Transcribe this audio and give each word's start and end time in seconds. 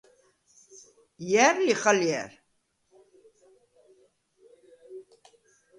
ჲა̈რ 1.29 1.55
ლიხ 1.65 1.83
ალჲა̈რ? 1.91 2.31